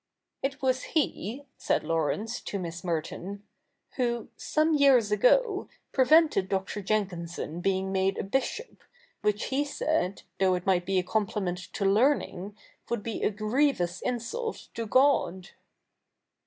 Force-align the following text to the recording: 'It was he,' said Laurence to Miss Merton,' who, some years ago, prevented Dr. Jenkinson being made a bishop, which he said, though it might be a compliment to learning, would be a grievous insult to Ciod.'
'It 0.41 0.63
was 0.63 0.83
he,' 0.97 1.45
said 1.59 1.83
Laurence 1.83 2.41
to 2.41 2.57
Miss 2.57 2.83
Merton,' 2.83 3.43
who, 3.97 4.29
some 4.35 4.73
years 4.73 5.11
ago, 5.11 5.69
prevented 5.91 6.49
Dr. 6.49 6.81
Jenkinson 6.81 7.59
being 7.61 7.91
made 7.91 8.17
a 8.17 8.23
bishop, 8.23 8.81
which 9.21 9.49
he 9.53 9.63
said, 9.63 10.23
though 10.39 10.55
it 10.55 10.65
might 10.65 10.87
be 10.87 10.97
a 10.97 11.03
compliment 11.03 11.59
to 11.73 11.85
learning, 11.85 12.57
would 12.89 13.03
be 13.03 13.21
a 13.21 13.29
grievous 13.29 14.01
insult 14.01 14.69
to 14.73 14.87
Ciod.' 14.87 15.51